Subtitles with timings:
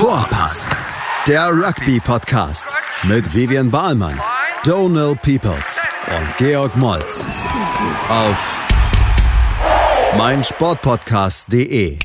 [0.00, 0.74] Vorpass,
[1.26, 4.18] der Rugby-Podcast mit Vivian Bahlmann,
[4.64, 7.26] Donal Peoples und Georg Moltz
[8.08, 8.58] auf
[10.16, 11.98] meinsportpodcast.de.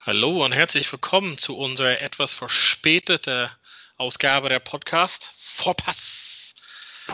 [0.00, 3.50] Hallo und herzlich willkommen zu unserer etwas verspäteten
[3.98, 6.41] Ausgabe der Podcast Vorpass.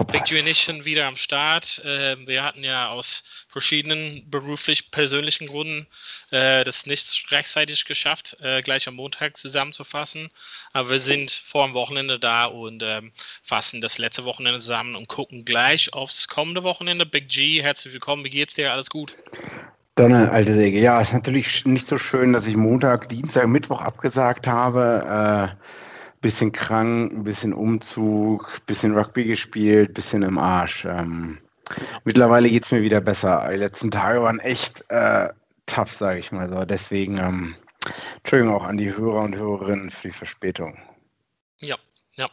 [0.04, 1.82] Big G und ich sind wieder am Start.
[1.84, 5.86] Ähm, wir hatten ja aus verschiedenen beruflich persönlichen Gründen
[6.30, 10.30] äh, das nicht rechtzeitig geschafft, äh, gleich am Montag zusammenzufassen.
[10.72, 15.08] Aber wir sind vor dem Wochenende da und ähm, fassen das letzte Wochenende zusammen und
[15.08, 17.04] gucken gleich aufs kommende Wochenende.
[17.04, 18.24] Big G, herzlich willkommen.
[18.24, 18.72] Wie geht's dir?
[18.72, 19.16] Alles gut?
[19.96, 20.78] Donner, alte Säge.
[20.78, 25.56] Ja, ist natürlich nicht so schön, dass ich Montag, Dienstag, Mittwoch abgesagt habe.
[25.56, 25.87] Äh,
[26.20, 30.84] bisschen krank, ein bisschen Umzug, bisschen Rugby gespielt, bisschen im Arsch.
[30.84, 31.38] Ähm,
[32.04, 33.48] mittlerweile geht es mir wieder besser.
[33.50, 35.28] Die letzten Tage waren echt äh,
[35.66, 36.64] tough, sage ich mal so.
[36.64, 37.54] Deswegen, ähm,
[38.18, 40.78] Entschuldigung auch an die Hörer und Hörerinnen für die Verspätung.
[41.58, 41.76] Ja,
[42.14, 42.28] ja.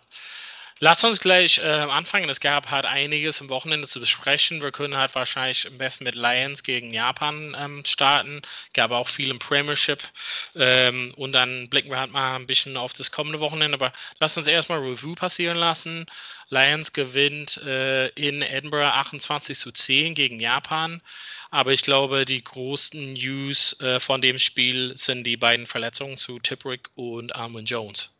[0.79, 2.29] Lass uns gleich äh, anfangen.
[2.29, 4.61] Es gab halt einiges am Wochenende zu besprechen.
[4.61, 8.41] Wir können halt wahrscheinlich am besten mit Lions gegen Japan ähm, starten.
[8.73, 10.03] Gab auch viel im Premiership.
[10.53, 13.75] Ähm, und dann blicken wir halt mal ein bisschen auf das kommende Wochenende.
[13.75, 16.07] Aber lass uns erstmal Review passieren lassen.
[16.49, 21.01] Lions gewinnt äh, in Edinburgh 28 zu 10 gegen Japan.
[21.51, 26.37] Aber ich glaube, die großen News äh, von dem Spiel sind die beiden Verletzungen zu
[26.39, 28.14] Tiprick und Armin Jones.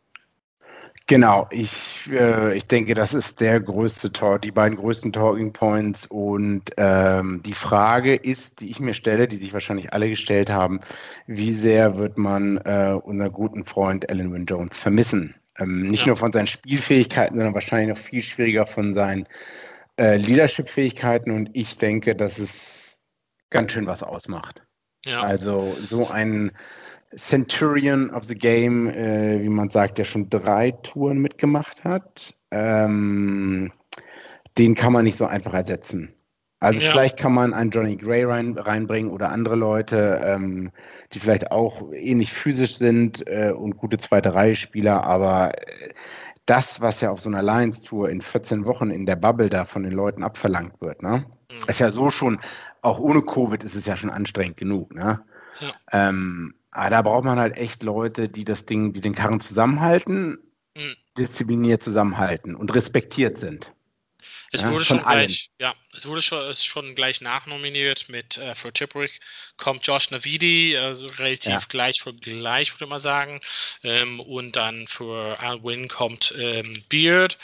[1.08, 1.72] Genau, ich,
[2.10, 6.08] äh, ich denke, das ist der größte Tor, die beiden größten Talking Points.
[6.08, 10.80] Und ähm, die Frage ist, die ich mir stelle, die sich wahrscheinlich alle gestellt haben,
[11.28, 15.36] wie sehr wird man äh, unseren guten Freund Alan Wynne Jones vermissen?
[15.60, 16.08] Ähm, nicht ja.
[16.08, 19.28] nur von seinen Spielfähigkeiten, sondern wahrscheinlich noch viel schwieriger von seinen
[19.98, 21.30] äh, Leadership-Fähigkeiten.
[21.30, 22.98] Und ich denke, dass es
[23.52, 24.64] ganz schön was ausmacht.
[25.06, 25.22] Ja.
[25.22, 26.52] Also so ein
[27.18, 32.34] Centurion of the Game, äh, wie man sagt, der schon drei Touren mitgemacht hat.
[32.52, 33.72] Ähm,
[34.58, 36.14] den kann man nicht so einfach ersetzen.
[36.60, 36.92] Also ja.
[36.92, 40.72] vielleicht kann man einen Johnny Gray rein, reinbringen oder andere Leute, ähm,
[41.14, 45.90] die vielleicht auch ähnlich physisch sind äh, und gute zweite Reihe Spieler, aber äh,
[46.46, 49.84] das, was ja auf so einer Lions-Tour in 14 Wochen in der Bubble da von
[49.84, 51.26] den Leuten abverlangt wird, ne?
[51.52, 51.68] Mhm.
[51.68, 52.40] Ist ja so schon,
[52.82, 55.22] auch ohne Covid ist es ja schon anstrengend genug, ne?
[55.60, 55.72] Ja.
[55.92, 60.38] Ähm, aber da braucht man halt echt Leute, die das Ding, die den Karren zusammenhalten,
[60.76, 60.96] mhm.
[61.18, 63.72] diszipliniert zusammenhalten und respektiert sind.
[64.52, 68.56] Es ja, wurde schon gleich, ja, es wurde schon, es schon gleich nachnominiert mit äh,
[68.56, 69.20] für Tipperick
[69.58, 71.60] kommt Josh Navidi, also relativ ja.
[71.68, 73.42] gleich für gleich, würde man sagen.
[73.84, 77.38] Ähm, und dann für Alwyn kommt ähm, Beard.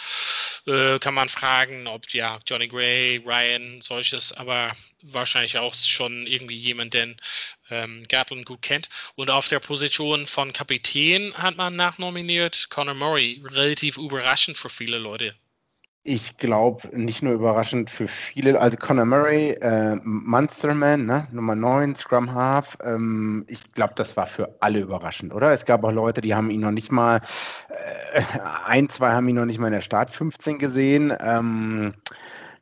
[0.67, 4.71] Äh, kann man fragen, ob ja Johnny Gray, Ryan, solches, aber
[5.01, 7.17] wahrscheinlich auch schon irgendwie jemand, den
[7.71, 8.89] ähm, Gatlin gut kennt.
[9.15, 14.97] Und auf der Position von Kapitän hat man nachnominiert Conor Murray, relativ überraschend für viele
[14.97, 15.33] Leute.
[16.03, 21.27] Ich glaube, nicht nur überraschend für viele, also Conor Murray, äh, Munsterman, ne?
[21.31, 25.51] Nummer 9, Scrum Half, ähm, ich glaube, das war für alle überraschend, oder?
[25.51, 27.21] Es gab auch Leute, die haben ihn noch nicht mal,
[27.69, 28.23] äh,
[28.65, 31.13] ein, zwei haben ihn noch nicht mal in der Start 15 gesehen.
[31.19, 31.93] Ähm,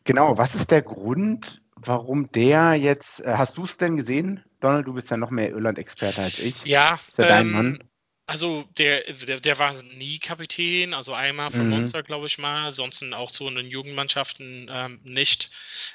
[0.03, 4.43] genau, was ist der Grund, warum der jetzt, äh, hast du es denn gesehen?
[4.59, 6.63] Donald, du bist ja noch mehr Irland-Experte als ich.
[6.65, 6.95] Ja.
[6.95, 7.83] Ist ja dein ähm, Mann.
[8.25, 11.69] Also der, der, der, war nie Kapitän, also einmal für mhm.
[11.69, 15.49] Monster, glaube ich mal, sonst auch so in den Jugendmannschaften ähm, nicht.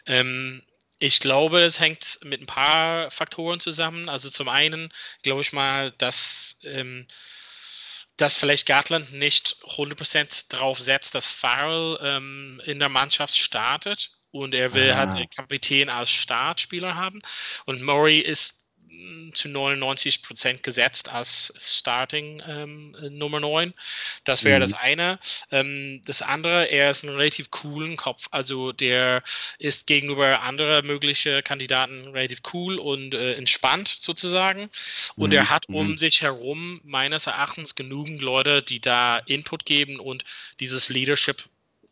[0.07, 0.63] Ähm,
[0.99, 4.09] ich glaube, es hängt mit ein paar Faktoren zusammen.
[4.09, 7.07] Also zum einen glaube ich mal, dass, ähm,
[8.17, 14.55] dass vielleicht Gartland nicht 100% darauf setzt, dass Farrell ähm, in der Mannschaft startet und
[14.55, 15.13] er will halt ah.
[15.13, 17.23] halt den Kapitän als Startspieler haben.
[17.67, 18.65] Und Murray ist
[19.33, 23.75] zu 99 Prozent gesetzt als Starting ähm, Nummer 9.
[24.25, 24.61] Das wäre mhm.
[24.61, 25.19] das eine.
[25.51, 28.27] Ähm, das andere, er ist ein relativ coolen Kopf.
[28.31, 29.23] Also der
[29.59, 34.71] ist gegenüber anderen möglichen Kandidaten relativ cool und äh, entspannt sozusagen.
[35.17, 35.37] Und mhm.
[35.37, 35.97] er hat um mhm.
[35.97, 40.25] sich herum meines Erachtens genügend Leute, die da Input geben und
[40.61, 41.45] dieses Leadership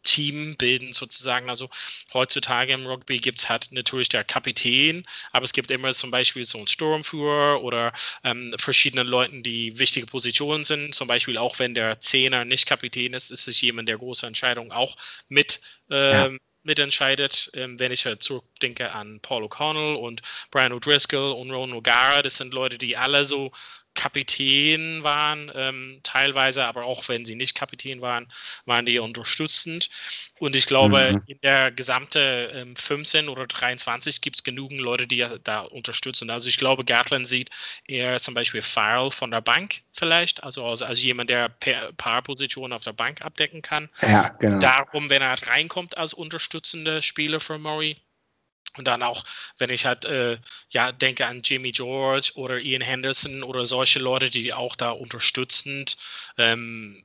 [0.03, 1.49] Team bilden sozusagen.
[1.49, 1.71] Also
[2.13, 6.45] heutzutage im Rugby gibt es halt natürlich der Kapitän, aber es gibt immer zum Beispiel
[6.45, 7.93] so einen Sturmführer oder
[8.25, 10.95] ähm, verschiedene Leute, die wichtige Positionen sind.
[10.95, 14.73] Zum Beispiel auch wenn der Zehner nicht Kapitän ist, ist es jemand, der große Entscheidungen
[14.73, 14.97] auch
[15.29, 15.61] mit
[15.91, 17.51] ähm, ja mitentscheidet.
[17.55, 22.37] Ähm, wenn ich halt zurückdenke an Paul O'Connell und Brian O'Driscoll und Ron O'Gara, das
[22.37, 23.53] sind Leute, die alle so
[23.95, 28.33] Kapitän waren, ähm, teilweise, aber auch wenn sie nicht Kapitän waren,
[28.65, 29.91] waren die unterstützend.
[30.39, 31.23] Und ich glaube, mhm.
[31.27, 36.31] in der gesamte ähm, 15 oder 23 gibt es genügend Leute, die da unterstützen.
[36.31, 37.51] Also ich glaube, Gatland sieht
[37.87, 41.49] eher zum Beispiel Farrell von der Bank vielleicht, also als, als jemand, der
[41.97, 43.89] paar Positionen auf der Bank abdecken kann.
[44.01, 44.59] Ja, genau.
[44.59, 47.97] Darum, wenn er reinkommt als unterstützender Spieler für Murray,
[48.79, 49.25] und dann auch,
[49.59, 50.39] wenn ich halt, äh,
[50.71, 55.97] ja, denke an Jimmy George oder Ian Henderson oder solche Leute, die auch da unterstützend,
[56.39, 57.05] ähm,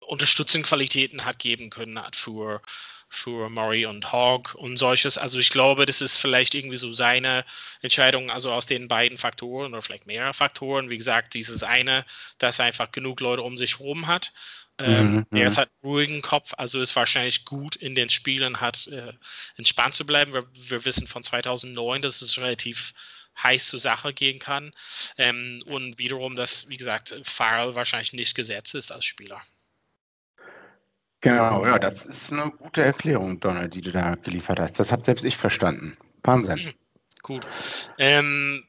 [0.00, 2.62] unterstützend Qualitäten hat geben können hat für,
[3.08, 5.18] für Murray und Hogg und solches.
[5.18, 7.44] Also ich glaube, das ist vielleicht irgendwie so seine
[7.82, 10.90] Entscheidung, also aus den beiden Faktoren oder vielleicht mehrere Faktoren.
[10.90, 12.04] Wie gesagt, dieses eine,
[12.38, 14.32] dass er einfach genug Leute um sich herum hat
[14.80, 18.86] ähm, mhm, er ist halt ruhigen Kopf, also ist wahrscheinlich gut in den Spielen, hat
[18.88, 19.12] äh,
[19.56, 20.32] entspannt zu bleiben.
[20.32, 22.92] Wir, wir, wissen von 2009, dass es relativ
[23.40, 24.72] heiß zur Sache gehen kann.
[25.16, 29.42] Ähm, und wiederum, dass, wie gesagt, Farrell wahrscheinlich nicht gesetzt ist als Spieler.
[31.20, 34.78] Genau, ja, das ist eine gute Erklärung, Donald, die du da geliefert hast.
[34.78, 35.96] Das habe selbst ich verstanden.
[36.22, 36.74] Wahnsinn.
[37.22, 37.48] Gut.
[37.96, 38.64] Ähm,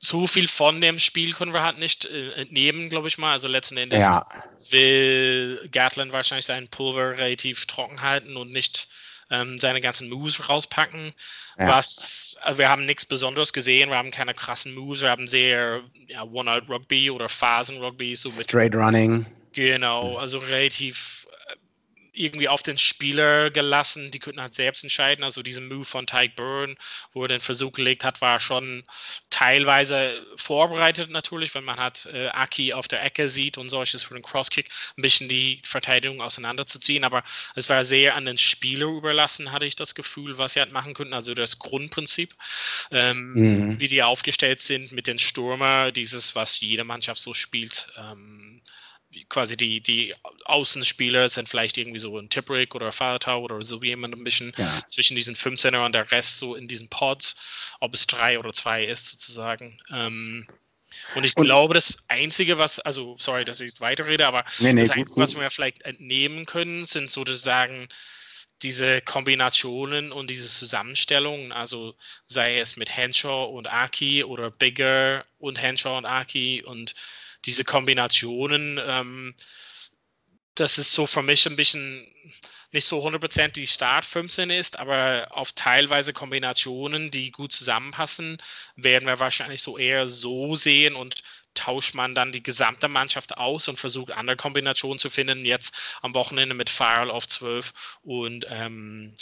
[0.00, 3.32] so viel von dem Spiel können wir halt nicht äh, entnehmen, glaube ich mal.
[3.32, 4.26] Also letzten Endes ja.
[4.70, 8.88] will Gatland wahrscheinlich sein Pulver relativ trocken halten und nicht
[9.30, 11.12] ähm, seine ganzen Moves rauspacken.
[11.58, 11.68] Ja.
[11.68, 15.82] Was also wir haben nichts Besonderes gesehen, wir haben keine krassen Moves, wir haben sehr
[16.06, 19.26] ja, One-Out-Rugby oder Phasen-Rugby, so mit Straight Running.
[19.52, 21.26] Genau, also relativ
[22.16, 24.10] irgendwie auf den Spieler gelassen.
[24.10, 25.24] Die könnten halt selbst entscheiden.
[25.24, 26.76] Also diesen Move von Tyke Byrne,
[27.12, 28.84] wo er den Versuch gelegt hat, war schon
[29.30, 34.14] teilweise vorbereitet natürlich, wenn man hat äh, Aki auf der Ecke sieht und solches für
[34.14, 37.04] den Crosskick, ein bisschen die Verteidigung auseinanderzuziehen.
[37.04, 37.22] Aber
[37.54, 40.94] es war sehr an den Spieler überlassen, hatte ich das Gefühl, was sie halt machen
[40.94, 41.14] könnten.
[41.14, 42.34] Also das Grundprinzip,
[42.90, 43.80] ähm, mhm.
[43.80, 47.88] wie die aufgestellt sind mit den Stürmer, dieses, was jede Mannschaft so spielt.
[47.96, 48.62] Ähm,
[49.28, 50.14] quasi die, die
[50.44, 54.52] Außenspieler sind vielleicht irgendwie so ein Tipperick oder Fahrtau oder so wie jemand ein bisschen
[54.56, 54.82] ja.
[54.88, 57.36] zwischen diesen fünf Center und der Rest so in diesen Pods,
[57.80, 59.80] ob es drei oder zwei ist sozusagen.
[59.90, 60.46] Ähm,
[61.14, 64.82] und ich und, glaube, das Einzige, was, also sorry, dass ich weiterrede, aber nee, nee,
[64.82, 67.88] das Einzige, gut, was wir vielleicht entnehmen können, sind sozusagen
[68.62, 71.94] diese Kombinationen und diese Zusammenstellungen, also
[72.26, 76.94] sei es mit Henshaw und Aki oder Bigger und Henshaw und Aki und
[77.46, 79.34] diese Kombinationen, ähm,
[80.54, 82.06] das ist so für mich ein bisschen
[82.72, 88.38] nicht so 100% die Start 15 ist, aber auf teilweise Kombinationen, die gut zusammenpassen,
[88.74, 91.22] werden wir wahrscheinlich so eher so sehen und
[91.54, 95.46] tauscht man dann die gesamte Mannschaft aus und versucht andere Kombinationen zu finden.
[95.46, 97.72] Jetzt am Wochenende mit Farrell auf 12
[98.02, 99.16] und ähm,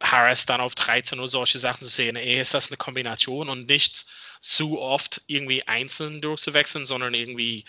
[0.00, 2.16] Harris dann auf 13 oder solche Sachen zu sehen.
[2.16, 4.06] Eher ist das eine Kombination und nicht
[4.40, 7.64] zu oft irgendwie einzeln durchzuwechseln, sondern irgendwie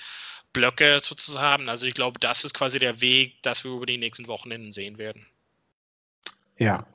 [0.54, 1.70] Blöcke sozusagen.
[1.70, 4.98] Also ich glaube, das ist quasi der Weg, das wir über die nächsten Wochenenden sehen
[4.98, 5.26] werden.
[6.58, 6.86] Ja,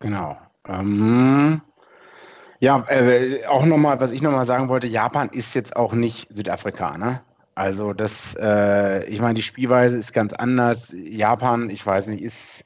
[0.00, 0.38] genau.
[0.66, 1.60] Ähm,
[2.60, 6.96] ja, äh, auch nochmal, was ich nochmal sagen wollte, Japan ist jetzt auch nicht Südafrika,
[6.96, 7.22] ne?
[7.54, 10.92] Also das, äh, ich meine, die Spielweise ist ganz anders.
[10.94, 12.64] Japan, ich weiß nicht, ist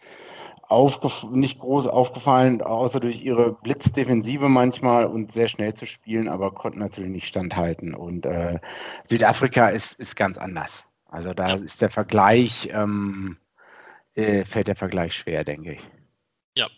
[1.31, 6.79] nicht groß aufgefallen, außer durch ihre Blitzdefensive manchmal und sehr schnell zu spielen, aber konnten
[6.79, 7.95] natürlich nicht standhalten.
[7.95, 8.61] Und äh,
[9.05, 10.85] Südafrika ist, ist ganz anders.
[11.09, 13.37] Also da ist der Vergleich, ähm,
[14.15, 15.83] äh, fällt der Vergleich schwer, denke ich.
[16.57, 16.69] Ja.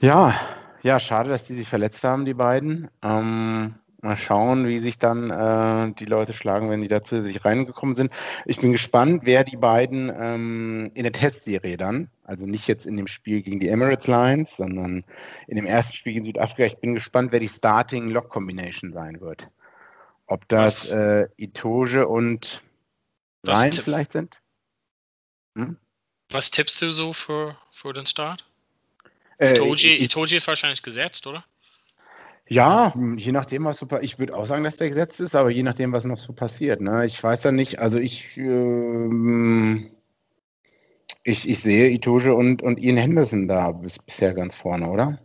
[0.00, 0.34] Ja,
[0.82, 2.88] ja, schade, dass die sich verletzt haben, die beiden.
[3.02, 7.96] Ähm, Mal schauen, wie sich dann äh, die Leute schlagen, wenn die dazu sich reingekommen
[7.96, 8.12] sind.
[8.44, 12.96] Ich bin gespannt, wer die beiden ähm, in der Testserie dann, also nicht jetzt in
[12.96, 15.04] dem Spiel gegen die Emirates Lions, sondern
[15.48, 19.20] in dem ersten Spiel gegen Südafrika, ich bin gespannt, wer die Starting Lock Combination sein
[19.20, 19.48] wird.
[20.26, 22.60] Ob das äh, Itoge und
[23.46, 24.40] Ryan vielleicht sind?
[25.56, 25.78] Hm?
[26.30, 28.44] Was tippst du so für, für den Start?
[29.38, 31.44] Äh, Itoji, Itoji ist wahrscheinlich gesetzt, oder?
[32.48, 35.64] Ja, je nachdem, was so Ich würde auch sagen, dass der gesetzt ist, aber je
[35.64, 36.80] nachdem, was noch so passiert.
[36.80, 37.04] Ne?
[37.04, 39.90] Ich weiß ja nicht, also ich, ähm,
[41.24, 45.18] ich, ich sehe Itoge und, und Ian Henderson da bis, bisher ganz vorne, oder?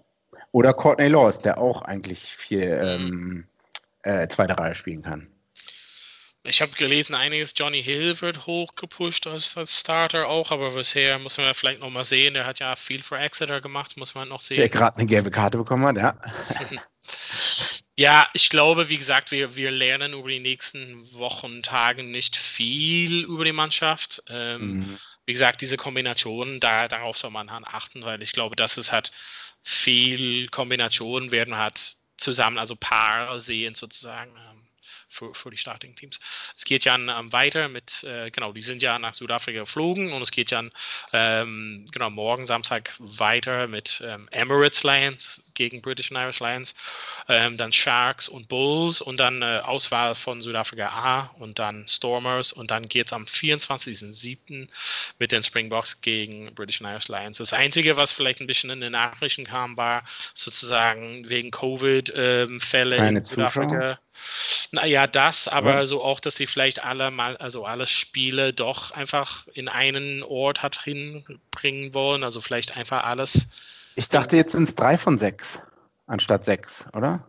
[0.52, 3.46] Oder Courtney Laws, der auch eigentlich viel ähm,
[4.02, 5.28] äh, zweite Reihe spielen kann.
[6.44, 11.38] Ich habe gelesen, einiges Johnny Hill wird hochgepusht als, als, Starter auch, aber bisher muss
[11.38, 12.34] man vielleicht noch mal sehen.
[12.34, 14.58] Der hat ja viel für Exeter gemacht, muss man noch sehen.
[14.58, 16.16] Der gerade eine gelbe Karte bekommen hat, ja.
[17.96, 23.24] Ja, ich glaube, wie gesagt, wir, wir lernen über die nächsten Wochen, Tagen nicht viel
[23.26, 24.24] über die Mannschaft.
[24.28, 25.00] Ähm, mhm.
[25.26, 29.12] Wie gesagt, diese Kombinationen, da, darauf soll man achten, weil ich glaube, dass es hat
[29.64, 34.32] viel Kombinationen werden hat zusammen, also Paar sehen sozusagen.
[34.36, 34.68] Ähm,
[35.12, 36.20] für, für die Starting Teams.
[36.56, 40.22] Es geht ja ähm, weiter mit, äh, genau, die sind ja nach Südafrika geflogen und
[40.22, 40.64] es geht ja
[41.12, 46.74] ähm, genau morgen Samstag weiter mit ähm, Emirates Lions gegen British and Irish Lions,
[47.28, 52.54] ähm, dann Sharks und Bulls und dann äh, Auswahl von Südafrika A und dann Stormers
[52.54, 54.70] und dann geht es am 24.07.
[55.20, 57.38] mit den Springboks gegen British and Irish Lions.
[57.38, 60.04] Das Einzige, was vielleicht ein bisschen in den Nachrichten kam, war
[60.34, 64.00] sozusagen wegen Covid-Fälle ähm, in Südafrika.
[64.72, 65.86] Naja, das, aber ja.
[65.86, 70.64] so auch, dass sie vielleicht alle mal, also alle Spiele doch einfach in einen Ort
[70.64, 73.48] hat hinbringen wollen, also vielleicht einfach alles.
[73.96, 75.60] Ich dachte, jetzt sind es drei von sechs
[76.12, 77.26] anstatt sechs, oder?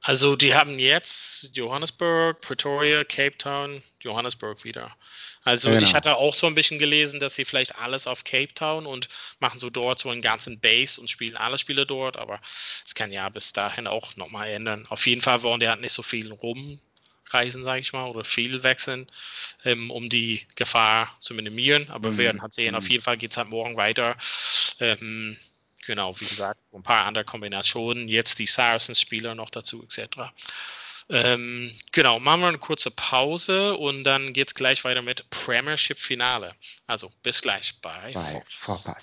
[0.00, 4.96] Also die haben jetzt Johannesburg, Pretoria, Cape Town, Johannesburg wieder.
[5.42, 5.82] Also genau.
[5.82, 9.08] ich hatte auch so ein bisschen gelesen, dass sie vielleicht alles auf Cape Town und
[9.40, 12.40] machen so dort so einen ganzen Base und spielen alle Spiele dort, aber
[12.86, 14.86] es kann ja bis dahin auch nochmal ändern.
[14.88, 18.62] Auf jeden Fall wollen die halt nicht so viel rumreisen, sage ich mal, oder viel
[18.62, 19.10] wechseln,
[19.64, 21.88] ähm, um die Gefahr zu minimieren.
[21.90, 22.18] Aber mhm.
[22.18, 22.90] wir werden halt sehen, auf mhm.
[22.90, 24.16] jeden Fall geht es halt morgen weiter.
[24.80, 25.36] Ähm,
[25.84, 28.08] genau, wie gesagt, ein paar andere Kombinationen.
[28.08, 30.32] Jetzt die Saracens-Spieler noch dazu, etc.
[31.10, 36.54] Ähm, genau, machen wir eine kurze Pause und dann geht es gleich weiter mit Premiership-Finale.
[36.86, 39.02] Also bis gleich bei, bei Vorpass.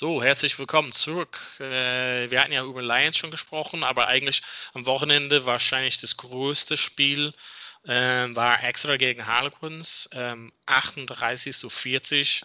[0.00, 1.40] So, herzlich willkommen zurück.
[1.58, 6.76] Äh, wir hatten ja über Lions schon gesprochen, aber eigentlich am Wochenende wahrscheinlich das größte
[6.76, 7.34] Spiel
[7.82, 10.08] äh, war Exeter gegen Harlequins.
[10.12, 12.44] Ähm, 38 zu 40.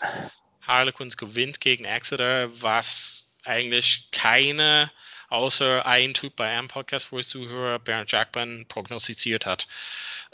[0.66, 4.90] Harlequins gewinnt gegen Exeter, was eigentlich keine,
[5.30, 9.68] außer ein Typ bei einem Podcast, wo ich zuhöre, Bernd Jackman, prognostiziert hat.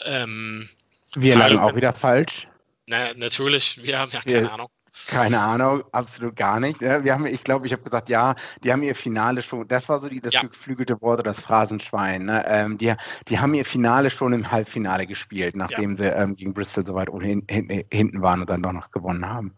[0.05, 0.69] Ähm,
[1.15, 2.47] wir lagen auch wieder falsch.
[2.85, 4.69] Na, natürlich, wir haben ja keine wir, Ahnung.
[5.07, 6.81] Keine Ahnung, absolut gar nicht.
[6.81, 9.99] Wir haben, ich glaube, ich habe gesagt, ja, die haben ihr Finale schon, das war
[10.01, 10.43] so die, das ja.
[10.43, 12.25] geflügelte Wort oder das Phrasenschwein.
[12.25, 12.43] Ne?
[12.47, 12.93] Ähm, die,
[13.27, 16.03] die haben ihr Finale schon im Halbfinale gespielt, nachdem ja.
[16.03, 19.27] sie ähm, gegen Bristol so weit hin, hin, hinten waren und dann doch noch gewonnen
[19.27, 19.55] haben.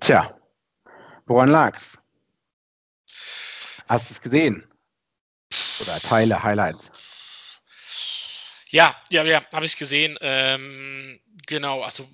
[0.00, 0.34] Tja,
[1.26, 1.98] woran lag's?
[3.88, 4.64] Hast du es gesehen?
[5.80, 6.90] Oder Teile, Highlights?
[8.70, 10.16] Ja, ja, ja, habe ich gesehen.
[10.20, 12.08] Ähm, genau, also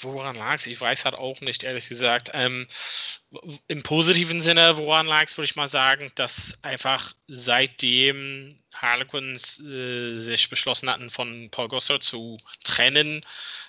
[0.00, 0.66] woran lag es?
[0.66, 2.30] Ich weiß halt auch nicht, ehrlich gesagt.
[2.34, 2.66] Ähm,
[3.68, 10.16] Im positiven Sinne, woran lag es, würde ich mal sagen, dass einfach seitdem Harlequins äh,
[10.16, 13.20] sich beschlossen hatten, von Paul Gossard zu trennen,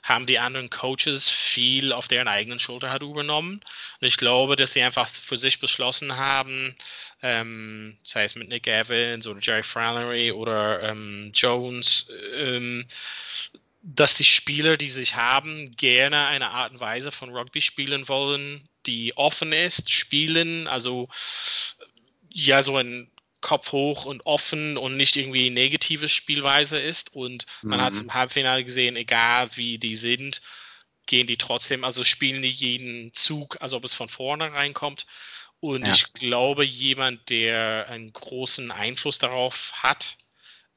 [0.04, 3.62] haben die anderen Coaches viel auf deren eigenen Schulter halt übernommen.
[4.00, 6.76] Und ich glaube, dass sie einfach für sich beschlossen haben,
[7.22, 12.88] ähm, sei es mit Nick Evans oder Jerry Flannery oder ähm, Jones, ähm,
[13.84, 18.64] dass die Spieler, die sich haben, gerne eine Art und Weise von Rugby spielen wollen,
[18.86, 21.10] die offen ist, spielen, also
[22.30, 23.10] ja, so ein
[23.42, 27.14] Kopf hoch und offen und nicht irgendwie negative Spielweise ist.
[27.16, 27.84] Und man mhm.
[27.84, 30.42] hat es im Halbfinale gesehen, egal wie die sind,
[31.08, 35.06] gehen die trotzdem, also spielen die jeden Zug, als ob es von vorne reinkommt.
[35.60, 35.94] Und ja.
[35.94, 40.18] ich glaube, jemand, der einen großen Einfluss darauf hat,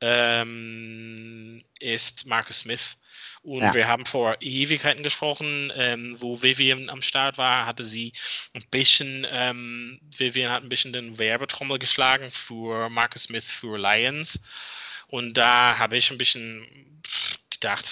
[0.01, 2.97] ähm, ist Marcus Smith.
[3.43, 3.75] Und ja.
[3.75, 8.13] wir haben vor Ewigkeiten gesprochen, ähm, wo Vivian am Start war, hatte sie
[8.55, 14.41] ein bisschen, ähm, Vivian hat ein bisschen den Werbetrommel geschlagen für Marcus Smith für Lions.
[15.09, 17.03] Und da habe ich ein bisschen
[17.51, 17.85] gedacht,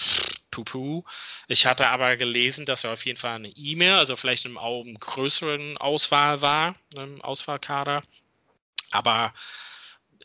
[0.50, 1.04] pupu.
[1.48, 4.98] Ich hatte aber gelesen, dass er auf jeden Fall eine E-Mail, also vielleicht im einem
[4.98, 8.02] größeren Auswahl war, im Auswahlkader.
[8.90, 9.34] Aber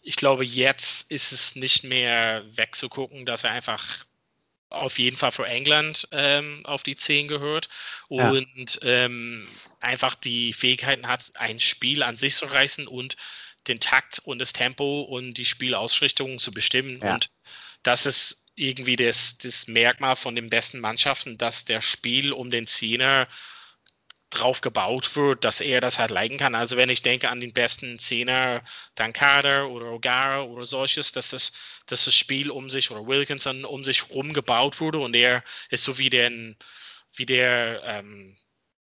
[0.08, 4.06] ich glaube, jetzt ist es nicht mehr wegzugucken, dass er einfach
[4.70, 7.68] auf jeden Fall für England ähm, auf die 10 gehört
[8.08, 9.06] und ja.
[9.06, 9.50] ähm,
[9.82, 13.18] einfach die Fähigkeiten hat, ein Spiel an sich zu reißen und
[13.68, 17.02] den Takt und das Tempo und die Spielausrichtung zu bestimmen.
[17.02, 17.16] Ja.
[17.16, 17.30] Und
[17.84, 22.66] das ist irgendwie das, das Merkmal von den besten Mannschaften, dass der Spiel um den
[22.66, 23.28] Zehner
[24.30, 26.54] drauf gebaut wird, dass er das halt leiten kann.
[26.54, 28.62] Also wenn ich denke an den besten Zehner,
[28.96, 31.54] Dankada oder O'Gara oder solches, dass das,
[31.86, 35.84] dass das Spiel um sich oder Wilkinson um sich rum gebaut wurde und er ist
[35.84, 36.30] so wie der,
[37.14, 38.38] wie der, ähm,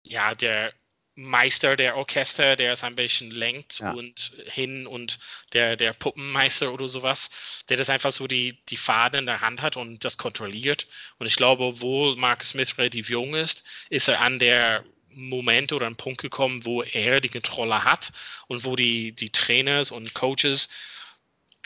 [0.04, 0.72] ja, der
[1.18, 3.92] Meister der Orchester, der es ein bisschen lenkt Ja.
[3.92, 5.18] und hin und
[5.54, 7.30] der, der Puppenmeister oder sowas,
[7.70, 10.86] der das einfach so die, die Faden in der Hand hat und das kontrolliert.
[11.18, 14.84] Und ich glaube, obwohl Mark Smith relativ jung ist, ist er an der
[15.16, 18.12] Moment oder einen Punkt gekommen, wo er die Kontrolle hat
[18.48, 20.68] und wo die, die Trainers und Coaches,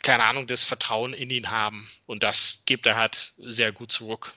[0.02, 1.88] keine Ahnung, das Vertrauen in ihn haben.
[2.06, 4.32] Und das gibt er halt sehr gut zurück.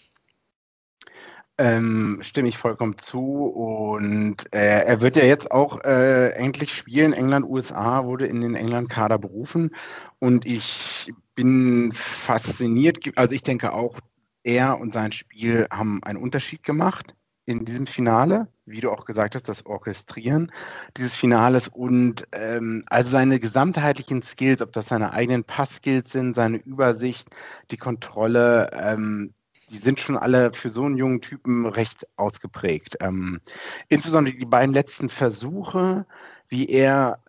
[1.58, 3.46] Ähm, stimme ich vollkommen zu.
[3.46, 7.14] Und äh, er wird ja jetzt auch äh, endlich spielen.
[7.14, 9.76] England, USA wurde in den England-Kader berufen.
[10.20, 12.98] Und ich bin fasziniert.
[13.16, 14.00] Also ich denke auch,
[14.44, 17.14] er und sein Spiel haben einen Unterschied gemacht
[17.46, 20.52] in diesem Finale, wie du auch gesagt hast, das Orchestrieren
[20.98, 26.58] dieses Finales und ähm, also seine gesamtheitlichen Skills, ob das seine eigenen Passskills sind, seine
[26.58, 27.30] Übersicht,
[27.72, 29.34] die Kontrolle, ähm,
[29.70, 32.98] die sind schon alle für so einen jungen Typen recht ausgeprägt.
[33.02, 33.42] Ähm,
[33.90, 36.06] insbesondere die beiden letzten Versuche,
[36.48, 37.20] wie er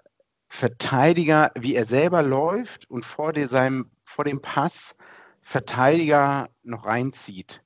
[0.49, 4.95] Verteidiger, wie er selber läuft und vor, de, seinem, vor dem Pass
[5.43, 7.61] Verteidiger noch reinzieht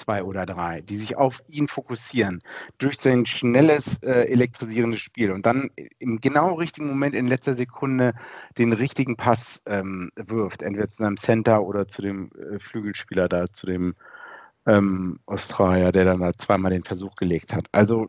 [0.00, 2.42] zwei oder drei, die sich auf ihn fokussieren
[2.78, 8.12] durch sein schnelles, äh, elektrisierendes Spiel und dann im genau richtigen Moment in letzter Sekunde
[8.58, 13.46] den richtigen Pass ähm, wirft, entweder zu seinem Center oder zu dem äh, Flügelspieler da,
[13.46, 13.94] zu dem
[14.66, 17.66] ähm, Australier, der dann da zweimal den Versuch gelegt hat.
[17.72, 18.08] Also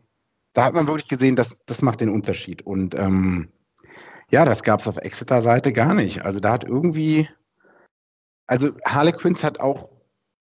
[0.54, 3.48] da hat man wirklich gesehen, dass das macht den Unterschied und ähm,
[4.32, 6.24] ja, das gab es auf Exeter-Seite gar nicht.
[6.24, 7.28] Also da hat irgendwie,
[8.46, 9.91] also Harlequins hat auch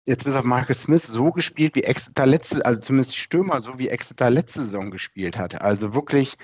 [0.05, 3.79] jetzt bis auf Marcus Smith so gespielt, wie Exeter letzte, also zumindest die Stürmer, so
[3.79, 5.61] wie Exeter letzte Saison gespielt hatte.
[5.61, 6.37] Also wirklich,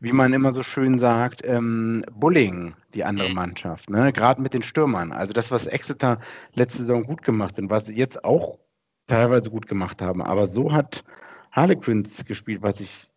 [0.00, 4.12] wie man immer so schön sagt, ähm, Bullying, die andere Mannschaft, ne?
[4.12, 5.12] gerade mit den Stürmern.
[5.12, 6.20] Also das, was Exeter
[6.54, 8.58] letzte Saison gut gemacht hat und was sie jetzt auch
[9.06, 10.22] teilweise gut gemacht haben.
[10.22, 11.04] Aber so hat
[11.52, 13.08] Harlequins gespielt, was ich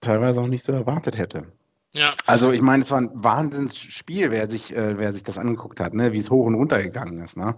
[0.00, 1.52] teilweise auch nicht so erwartet hätte.
[1.92, 2.14] Ja.
[2.26, 5.94] Also ich meine, es war ein Wahnsinnsspiel, wer sich, äh, wer sich das angeguckt hat,
[5.94, 6.12] ne?
[6.12, 7.36] wie es hoch und runter gegangen ist.
[7.36, 7.56] Ne?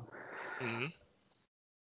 [0.60, 0.92] Mhm.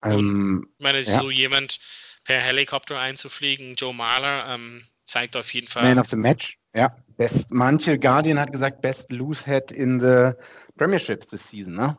[0.04, 1.20] Ähm, Ich meine, ja.
[1.20, 1.80] so jemand
[2.24, 5.84] per Helikopter einzufliegen, Joe Marler, ähm, zeigt auf jeden Fall.
[5.84, 6.96] Man of the Match, ja.
[7.18, 10.32] Best, manche Guardian hat gesagt, best loose head in the
[10.78, 11.98] Premiership this season, ne?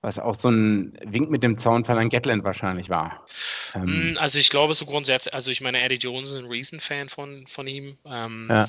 [0.00, 3.26] Was auch so ein Wink mit dem Zaunfall an Gatland wahrscheinlich war.
[3.74, 7.08] Ähm, Mm, Also ich glaube so grundsätzlich, also ich meine, Eddie Jones ist ein Riesenfan
[7.08, 7.98] von, von ihm.
[8.06, 8.68] Ähm, Ja.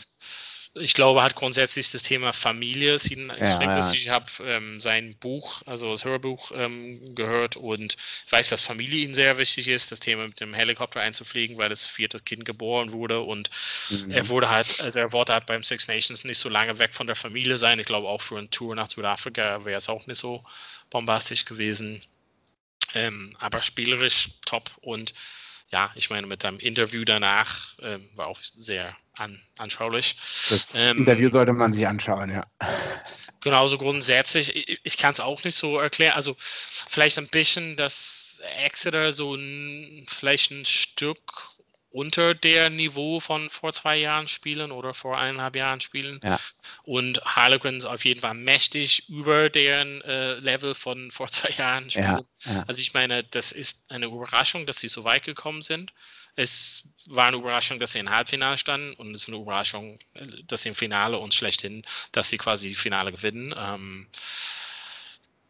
[0.75, 3.77] Ich glaube, hat grundsätzlich das Thema Familie ist ihn extrem ja.
[3.77, 4.03] wichtig.
[4.03, 8.99] Ich habe ähm, sein Buch, also das Hörbuch ähm, gehört und ich weiß, dass Familie
[8.99, 12.91] ihm sehr wichtig ist, das Thema mit dem Helikopter einzufliegen, weil das vierte Kind geboren
[12.91, 13.49] wurde und
[13.89, 14.12] mhm.
[14.12, 17.08] er wurde halt, also er wollte halt beim Six Nations nicht so lange weg von
[17.08, 17.79] der Familie sein.
[17.79, 20.43] Ich glaube auch für eine Tour nach Südafrika wäre es auch nicht so
[20.91, 22.03] bombastisch gewesen.
[22.93, 25.15] Ähm, aber spielerisch top und
[25.71, 30.15] ja, ich meine, mit einem Interview danach ähm, war auch sehr an, anschaulich.
[30.49, 32.45] das ähm, Interview sollte man sich anschauen, ja.
[33.41, 36.13] Genauso grundsätzlich, ich, ich kann es auch nicht so erklären.
[36.13, 41.19] Also vielleicht ein bisschen, dass Exeter so ein, vielleicht ein Stück
[41.91, 46.19] unter der Niveau von vor zwei Jahren spielen oder vor eineinhalb Jahren spielen.
[46.23, 46.39] Ja.
[46.84, 52.25] Und Harlequins auf jeden Fall mächtig über deren äh, Level von vor zwei Jahren spielen.
[52.45, 52.63] Ja, ja.
[52.67, 55.93] Also ich meine, das ist eine Überraschung, dass sie so weit gekommen sind.
[56.36, 60.00] Es war eine Überraschung, dass sie im Halbfinale standen und es ist eine Überraschung,
[60.48, 63.54] dass sie im Finale und schlechthin, dass sie quasi Finale gewinnen.
[63.58, 64.08] Ähm,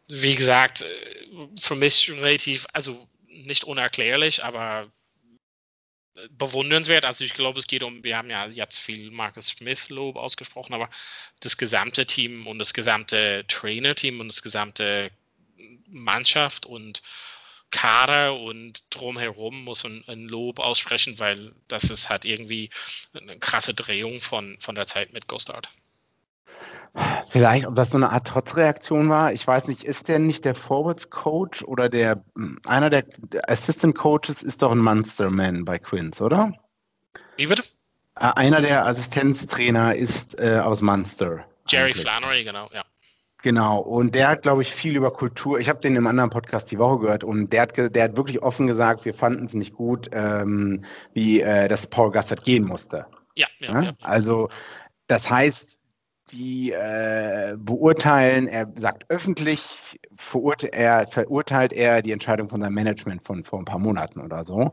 [0.08, 4.90] wie gesagt, äh, für mich relativ, also nicht unerklärlich, aber
[6.30, 7.04] bewundernswert.
[7.04, 10.74] Also ich glaube, es geht um, wir haben ja jetzt viel Marcus Smith Lob ausgesprochen,
[10.74, 10.90] aber
[11.40, 15.10] das gesamte Team und das gesamte Trainerteam und das gesamte
[15.86, 17.02] Mannschaft und
[17.70, 22.70] Kader und drumherum muss ein, ein Lob aussprechen, weil das ist halt irgendwie
[23.14, 25.68] eine krasse Drehung von, von der Zeit mit Gostard.
[27.28, 29.32] Vielleicht, ob das so eine Art Trotzreaktion war.
[29.32, 32.24] Ich weiß nicht, ist der nicht der Forwards Coach oder der
[32.66, 36.52] einer der, der Assistant Coaches ist doch ein Monsterman bei Quinns, oder?
[37.36, 37.62] Wie bitte?
[38.16, 41.46] Äh, Einer der Assistenztrainer ist äh, aus Munster.
[41.68, 42.02] Jerry eigentlich.
[42.02, 42.84] Flannery, genau, ja.
[43.42, 45.58] Genau, und der hat, glaube ich, viel über Kultur.
[45.58, 48.42] Ich habe den im anderen Podcast die Woche gehört und der hat, der hat wirklich
[48.42, 53.06] offen gesagt, wir fanden es nicht gut, ähm, wie äh, dass Paul Gassert gehen musste.
[53.34, 53.84] Ja, ja, Ne?
[53.86, 53.92] ja.
[54.02, 54.50] Also,
[55.06, 55.79] das heißt,
[56.32, 63.26] die äh, beurteilen, er sagt öffentlich, verurte er, verurteilt er die Entscheidung von seinem Management
[63.26, 64.72] von vor ein paar Monaten oder so.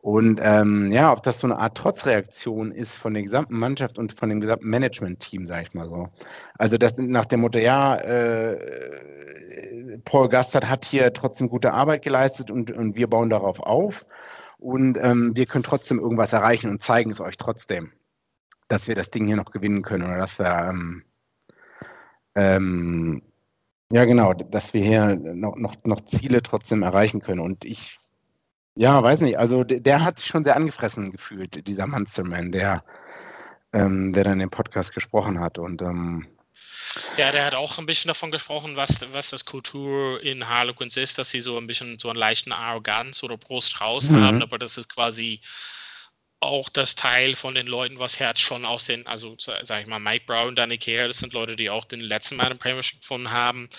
[0.00, 4.18] Und ähm, ja, ob das so eine Art Trotzreaktion ist von der gesamten Mannschaft und
[4.18, 6.08] von dem gesamten Management-Team, sage ich mal so.
[6.58, 8.56] Also das nach dem Motto, ja, äh,
[10.04, 14.06] Paul Gastard hat hier trotzdem gute Arbeit geleistet und, und wir bauen darauf auf.
[14.58, 17.92] Und ähm, wir können trotzdem irgendwas erreichen und zeigen es euch trotzdem.
[18.68, 21.04] Dass wir das Ding hier noch gewinnen können oder dass wir ähm,
[22.34, 23.22] ähm,
[23.90, 27.40] ja genau, dass wir hier noch, noch, noch Ziele trotzdem erreichen können.
[27.40, 27.96] Und ich,
[28.74, 32.84] ja, weiß nicht, also der, der hat sich schon sehr angefressen gefühlt, dieser Monsterman, der,
[33.72, 35.58] ähm, der dann im Podcast gesprochen hat.
[35.58, 36.26] Und ähm,
[37.16, 41.18] ja, der hat auch ein bisschen davon gesprochen, was, was das Kultur in Harlequins ist,
[41.18, 44.20] dass sie so ein bisschen so einen leichten Arroganz oder Brust raus mhm.
[44.22, 45.40] haben, aber das ist quasi
[46.40, 49.98] auch das Teil von den Leuten, was Herz schon aus den, also sag ich mal,
[49.98, 53.30] Mike Brown, Danny Kerr, das sind Leute, die auch den letzten Mal den Premiership gefunden
[53.30, 53.70] haben.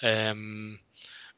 [0.00, 0.80] Ähm,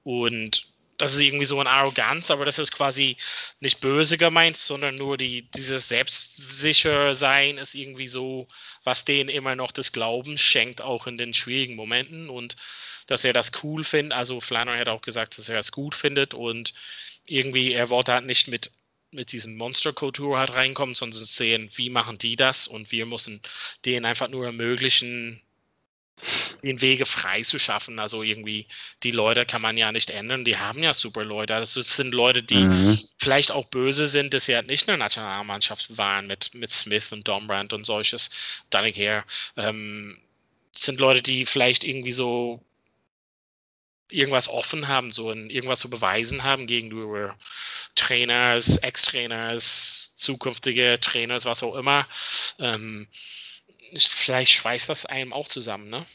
[0.05, 0.67] und
[0.99, 3.17] das ist irgendwie so eine Arroganz, aber das ist quasi
[3.61, 8.49] nicht böse gemeint, sondern nur die, dieses selbstsicher sein ist irgendwie so,
[8.83, 12.57] was denen immer noch das Glauben schenkt, auch in den schwierigen Momenten und
[13.07, 14.17] dass er das cool findet.
[14.19, 16.75] Also Flannery hat auch gesagt, dass er das gut findet und
[17.25, 18.73] irgendwie er wollte halt nicht mit
[19.11, 23.40] mit diesem Monsterkultur halt reinkommen, sondern sehen, wie machen die das und wir müssen
[23.85, 25.40] denen einfach nur ermöglichen,
[26.62, 27.99] den Wege frei zu schaffen.
[27.99, 28.66] Also irgendwie,
[29.03, 31.55] die Leute kann man ja nicht ändern, die haben ja super Leute.
[31.55, 32.99] Also es sind Leute, die mhm.
[33.18, 37.12] vielleicht auch böse sind, dass sie halt nicht in der Nationalmannschaft waren mit, mit Smith
[37.12, 38.31] und Dombrand und solches.
[38.71, 39.25] Dann her.
[39.57, 40.18] Ähm,
[40.75, 42.62] sind Leute, die vielleicht irgendwie so
[44.11, 47.35] irgendwas offen haben, so ein, irgendwas zu beweisen haben gegenüber
[47.94, 52.07] Trainers, Ex-Trainers, zukünftige Trainers, was auch immer.
[52.59, 53.09] Ähm,
[53.99, 56.07] vielleicht schweißt das einem auch zusammen, ne?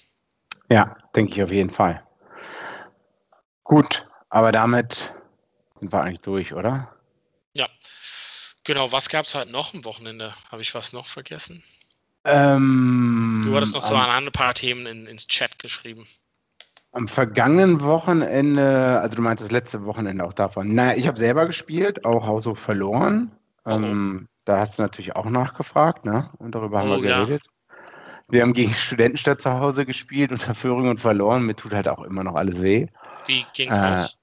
[0.70, 2.04] Ja, denke ich auf jeden Fall.
[3.64, 5.14] Gut, aber damit
[5.80, 6.96] sind wir eigentlich durch, oder?
[7.54, 7.68] Ja.
[8.64, 10.34] Genau, was gab es halt noch am Wochenende?
[10.50, 11.64] Habe ich was noch vergessen?
[12.26, 16.08] Ähm, du hattest noch so ein paar Themen in, ins Chat geschrieben.
[16.94, 20.74] Am vergangenen Wochenende, also du meinst das letzte Wochenende auch davon.
[20.74, 23.32] Naja, ich habe selber gespielt, auch Hauso verloren.
[23.66, 26.30] Ähm, da hast du natürlich auch nachgefragt, ne?
[26.38, 27.42] Und darüber haben oh, wir geredet.
[27.44, 27.76] Ja.
[28.30, 31.46] Wir haben gegen Studentenstadt zu Hause gespielt unter Führung und verloren.
[31.46, 32.88] Mir tut halt auch immer noch alles weh.
[33.26, 34.20] Wie ging es äh, aus?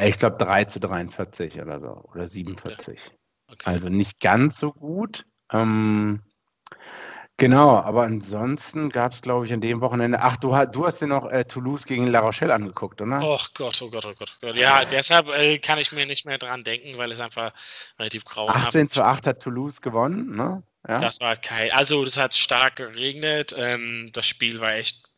[0.00, 2.08] Ich glaube 3 zu 43 oder so.
[2.12, 2.98] Oder 47.
[2.98, 3.14] Okay.
[3.50, 3.70] Okay.
[3.70, 5.24] Also nicht ganz so gut.
[5.52, 6.20] Ähm,
[7.40, 10.20] Genau, aber ansonsten gab es, glaube ich, an dem Wochenende.
[10.20, 13.20] Ach, du, du hast dir noch äh, Toulouse gegen La Rochelle angeguckt, oder?
[13.22, 14.56] Oh Gott, oh Gott, oh Gott, oh Gott.
[14.56, 17.52] Ja, deshalb äh, kann ich mir nicht mehr dran denken, weil es einfach
[17.96, 20.64] relativ grauenhaft 18 zu 8 hat Toulouse gewonnen, ne?
[20.88, 21.00] Ja.
[21.00, 21.70] Das war kein.
[21.70, 23.54] Also, das hat stark geregnet.
[23.56, 25.08] Ähm, das Spiel war echt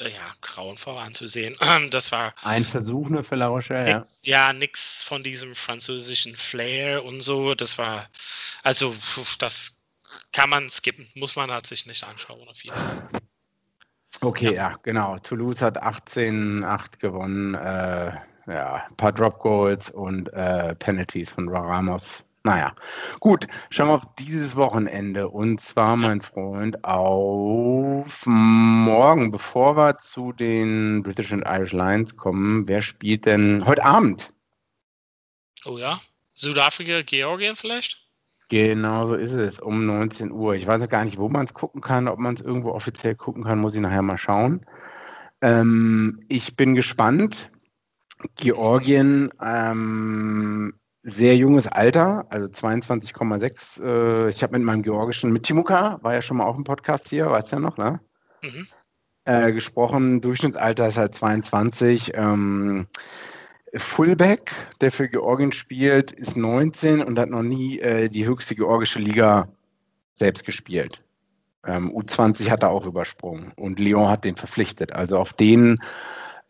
[0.00, 1.56] äh, ja, grauenvoll anzusehen.
[1.90, 2.34] das war.
[2.40, 4.46] Ein Versuch nur für La Rochelle, nix, ja.
[4.48, 7.54] Ja, nix von diesem französischen Flair und so.
[7.54, 8.08] Das war.
[8.62, 8.94] Also,
[9.38, 9.83] das
[10.32, 13.08] kann man skippen, muss man halt sich nicht anschauen auf jeden Fall.
[14.20, 15.18] Okay, ja, ja genau.
[15.18, 17.54] Toulouse hat 18-8 gewonnen.
[17.54, 18.12] Äh,
[18.46, 22.24] ja, ein paar Drop Goals und äh, Penalties von Ramos.
[22.46, 22.74] Naja,
[23.20, 25.30] gut, schauen wir auf dieses Wochenende.
[25.30, 32.68] Und zwar, mein Freund, auf morgen, bevor wir zu den British and Irish Lions kommen,
[32.68, 34.30] wer spielt denn heute Abend?
[35.64, 36.02] Oh ja,
[36.34, 38.03] Südafrika, Georgien vielleicht?
[38.50, 40.54] Genau so ist es, um 19 Uhr.
[40.54, 43.14] Ich weiß auch gar nicht, wo man es gucken kann, ob man es irgendwo offiziell
[43.14, 44.66] gucken kann, muss ich nachher mal schauen.
[45.40, 47.50] Ähm, ich bin gespannt.
[48.36, 53.82] Georgien, ähm, sehr junges Alter, also 22,6.
[53.82, 57.08] Äh, ich habe mit meinem Georgischen, mit Timuka, war ja schon mal auch im Podcast
[57.08, 58.00] hier, weißt du ja noch, ne?
[58.42, 58.66] Mhm.
[59.26, 60.20] Äh, gesprochen.
[60.20, 62.12] Durchschnittsalter ist halt 22.
[62.14, 62.86] Ähm,
[63.76, 68.98] Fullback, der für Georgien spielt, ist 19 und hat noch nie äh, die höchste georgische
[68.98, 69.48] Liga
[70.14, 71.02] selbst gespielt.
[71.66, 74.92] Ähm, U20 hat er auch übersprungen und Lyon hat den verpflichtet.
[74.92, 75.80] Also auf den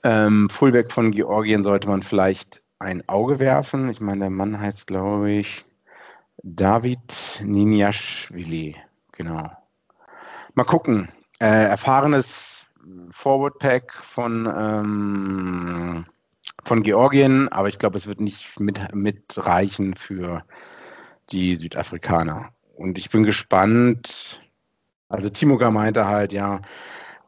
[0.02, 3.88] ähm, Fullback von Georgien sollte man vielleicht ein Auge werfen.
[3.88, 5.64] Ich meine, der Mann heißt, glaube ich,
[6.42, 8.76] David Ninjaschwili.
[9.12, 9.50] Genau.
[10.54, 11.08] Mal gucken.
[11.40, 12.64] Äh, erfahrenes
[13.12, 16.06] Forward Pack von ähm,
[16.64, 20.44] von Georgien, aber ich glaube, es wird nicht mit, mitreichen für
[21.30, 22.50] die Südafrikaner.
[22.76, 24.40] Und ich bin gespannt.
[25.08, 26.60] Also Timoga meinte halt, ja,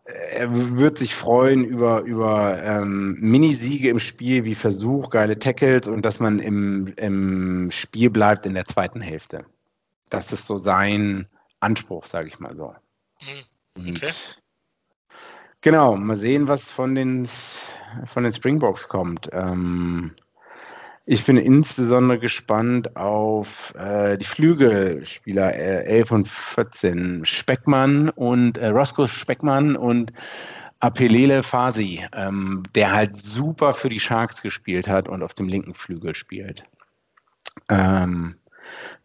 [0.07, 6.03] er wird sich freuen über, über ähm, Minisiege im Spiel wie Versuch, geile Tackles und
[6.03, 9.45] dass man im, im Spiel bleibt in der zweiten Hälfte.
[10.09, 11.27] Das ist so sein
[11.61, 12.75] Anspruch, sage ich mal so.
[13.77, 13.91] Mhm.
[13.91, 14.13] Okay.
[15.61, 17.29] genau, mal sehen, was von den
[18.07, 19.29] von den Springboks kommt.
[19.33, 20.15] Ähm,
[21.05, 27.25] ich bin insbesondere gespannt auf äh, die Flügelspieler äh, 11 und 14.
[27.25, 30.13] Speckmann und äh, Roscoe Speckmann und
[30.81, 35.75] Apelele Fasi, ähm, der halt super für die Sharks gespielt hat und auf dem linken
[35.75, 36.65] Flügel spielt.
[37.69, 38.37] Ähm,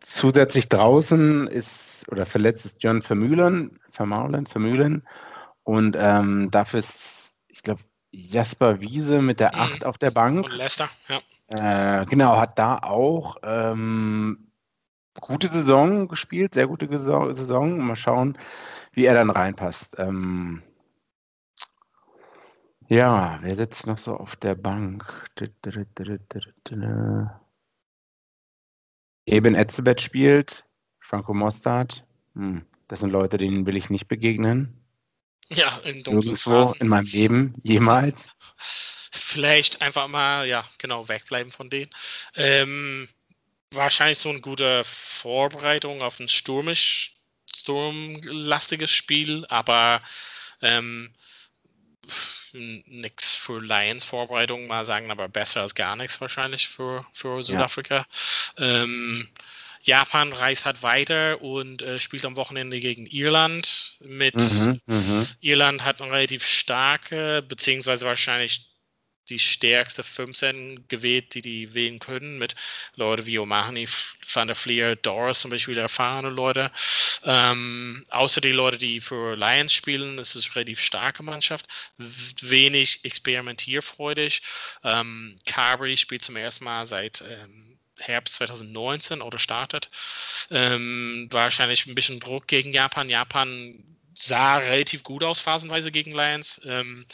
[0.02, 5.04] Zusätzlich draußen ist oder verletzt ist John Vermühlen, Vermaulen, Vermühlen.
[5.64, 6.96] Und ähm, dafür ist,
[7.48, 7.82] ich glaube,
[8.12, 9.88] Jasper Wiese mit der 8 mhm.
[9.88, 10.46] auf der Bank.
[10.46, 11.22] Und Leicester, ja.
[11.48, 14.52] Äh, genau, hat da auch ähm,
[15.20, 17.80] gute Saison gespielt, sehr gute Saison.
[17.80, 18.38] Mal schauen,
[18.94, 19.96] wie er dann reinpasst.
[19.98, 20.64] Ähm,
[22.88, 25.06] ja, wer sitzt noch so auf der Bank?
[29.26, 30.66] Eben Etzebeth spielt,
[31.00, 32.06] Franco Mostard.
[32.36, 34.81] Hm, das sind Leute, denen will ich nicht begegnen.
[35.54, 38.16] Ja, in Nirgendwo in meinem Leben, jemals.
[39.12, 41.92] Vielleicht einfach mal, ja, genau, wegbleiben von denen.
[42.36, 43.10] Ähm,
[43.72, 47.16] wahrscheinlich so eine gute Vorbereitung auf ein stürmisch,
[47.54, 50.02] sturmlastiges Spiel, aber
[50.62, 51.14] ähm,
[52.54, 58.06] nichts für Lions Vorbereitung mal sagen, aber besser als gar nichts wahrscheinlich für, für Südafrika.
[58.58, 58.84] Ja.
[58.84, 59.30] Ähm,
[59.82, 63.98] Japan reist halt weiter und äh, spielt am Wochenende gegen Irland.
[64.02, 65.28] Mit mhm, mhm.
[65.40, 68.72] Irland hat eine relativ starke, beziehungsweise wahrscheinlich
[69.30, 72.56] die stärkste 15 gewählt, die die wählen können, mit
[72.96, 73.88] Leute wie O'Mahony,
[74.32, 76.72] Van der Fleer, Doris zum Beispiel, erfahrene Leute.
[77.24, 81.68] Ähm, außer die Leute, die für Lions spielen, ist es eine relativ starke Mannschaft,
[81.98, 84.42] wenig experimentierfreudig.
[84.84, 89.90] Ähm, Carberry spielt zum ersten Mal seit ähm, Herbst 2019 oder startet.
[90.50, 93.10] Ähm, wahrscheinlich ein bisschen Druck gegen Japan.
[93.10, 93.84] Japan
[94.16, 96.62] sah relativ gut aus, phasenweise gegen Lions.
[96.66, 97.06] Ähm,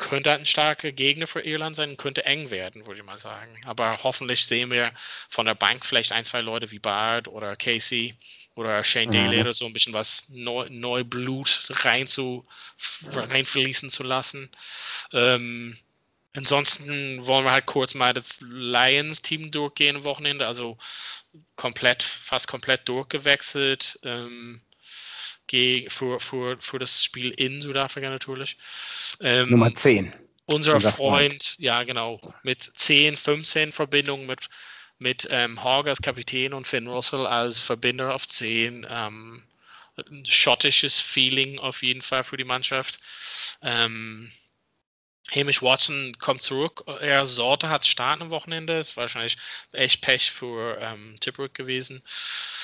[0.00, 3.60] könnte ein starker Gegner für Irland sein, könnte eng werden, würde ich mal sagen.
[3.66, 4.92] Aber hoffentlich sehen wir
[5.28, 8.16] von der Bank vielleicht ein, zwei Leute wie Bard oder Casey
[8.54, 9.42] oder Shane Daly mhm.
[9.42, 12.46] oder so ein bisschen was Neu Neublut rein zu,
[13.04, 14.50] reinfließen zu lassen.
[15.12, 15.78] Ähm,
[16.34, 20.78] Ansonsten wollen wir halt kurz mal das Lions-Team durchgehen am Wochenende, also
[21.56, 24.60] komplett, fast komplett durchgewechselt ähm,
[25.88, 28.56] für, für, für das Spiel in Südafrika natürlich.
[29.20, 30.12] Ähm, Nummer 10.
[30.46, 34.48] Unser, unser Freund, Freund, ja genau, mit 10, 15 Verbindungen mit,
[34.98, 38.86] mit ähm, Hogg als Kapitän und Finn Russell als Verbinder auf 10.
[38.88, 39.42] Ähm,
[39.96, 43.00] ein schottisches Feeling auf jeden Fall für die Mannschaft.
[43.60, 44.32] Ähm,
[45.34, 46.84] Hamish Watson kommt zurück.
[47.00, 48.78] Er Sorte hat starten am Wochenende.
[48.78, 49.36] Ist wahrscheinlich
[49.72, 52.02] echt Pech für ähm, Tipperick gewesen.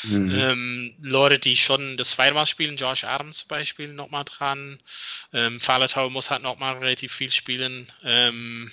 [0.03, 0.33] Mhm.
[0.33, 4.81] Ähm, Leute, die schon das zweite Mal spielen, Josh Adams zum Beispiel nochmal dran.
[5.33, 7.93] Ähm, Faletau muss halt nochmal relativ viel spielen.
[8.03, 8.73] Ähm,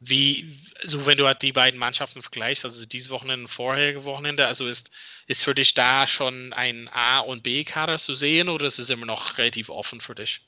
[0.00, 4.46] wie, so wenn du halt die beiden Mannschaften vergleichst, also dieses Wochenende und vorherige Wochenende,
[4.46, 4.90] also ist,
[5.26, 9.06] ist für dich da schon ein A- und B-Kader zu sehen oder ist es immer
[9.06, 10.42] noch relativ offen für dich?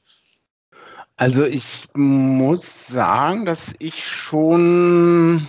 [1.20, 5.46] Also ich muss sagen, dass ich schon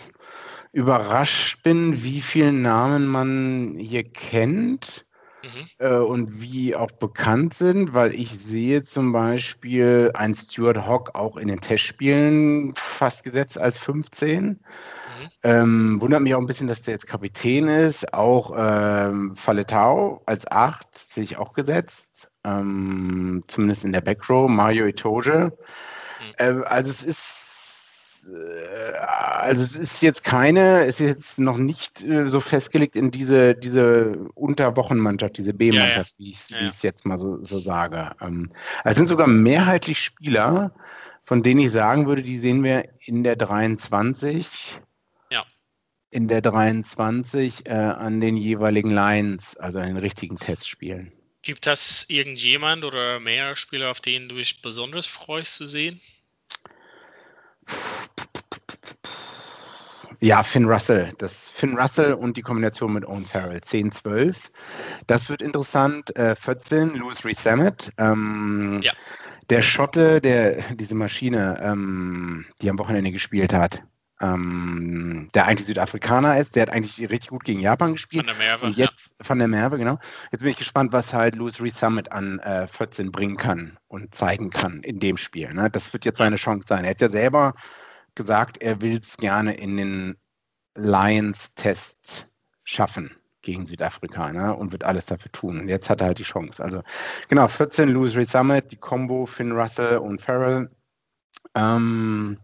[0.74, 5.06] überrascht bin, wie viele Namen man hier kennt
[5.42, 5.68] mhm.
[5.78, 11.38] äh, und wie auch bekannt sind, weil ich sehe zum Beispiel ein Stuart Hawk auch
[11.38, 14.44] in den Testspielen fast gesetzt als 15.
[14.44, 14.60] Mhm.
[15.44, 18.14] Ähm, wundert mich auch ein bisschen, dass der jetzt Kapitän ist.
[18.14, 24.86] Auch ähm, Faletau als 8 sehe ich auch gesetzt ähm, zumindest in der Backrow, Mario
[24.86, 25.58] Itoge.
[26.20, 26.34] Mhm.
[26.38, 32.04] Äh, also es ist äh, also es ist jetzt keine, es ist jetzt noch nicht
[32.04, 36.26] äh, so festgelegt in diese, diese Unterwochenmannschaft, diese B-Mannschaft, ja, ja.
[36.26, 38.12] wie ich ja, es jetzt mal so, so sage.
[38.22, 38.52] Ähm,
[38.84, 40.74] es sind sogar mehrheitlich Spieler,
[41.24, 44.80] von denen ich sagen würde, die sehen wir in der 23
[46.12, 51.14] in der 23 äh, an den jeweiligen Lines, also an den richtigen Testspielen.
[51.42, 56.00] Gibt das irgendjemand oder mehr Spieler, auf denen du dich besonders freust zu sehen?
[60.20, 61.14] Ja, Finn Russell.
[61.18, 63.60] Das Finn Russell und die Kombination mit Owen Farrell.
[63.62, 64.52] 10, 12.
[65.08, 66.16] Das wird interessant.
[66.16, 67.44] Äh, 14, Louis Rees
[67.98, 68.92] Ähm, ja.
[69.50, 73.82] Der Schotte, der diese Maschine, ähm, die am Wochenende gespielt hat
[74.22, 76.56] ähm, der eigentlich Südafrikaner ist.
[76.56, 78.28] Der hat eigentlich richtig gut gegen Japan gespielt.
[78.28, 78.66] Von der Merve.
[78.68, 79.26] Und jetzt, ja.
[79.26, 79.98] Von der Merve, genau.
[80.32, 84.14] Jetzt bin ich gespannt, was halt Louis Reed Summit an äh, 14 bringen kann und
[84.14, 85.54] zeigen kann in dem Spiel.
[85.54, 85.70] Ne?
[85.70, 86.86] Das wird jetzt seine Chance sein.
[86.86, 87.56] Er hat ja selber
[88.16, 90.18] gesagt, er will es gerne in den
[90.76, 92.28] Lions-Test
[92.64, 94.56] schaffen gegen Südafrika ne?
[94.56, 95.60] und wird alles dafür tun.
[95.62, 96.64] Und jetzt hat er halt die Chance.
[96.64, 96.84] Also
[97.28, 100.70] genau, 14 Louis Reed Summit, die Combo Finn Russell und Farrell.
[101.56, 102.38] Ähm,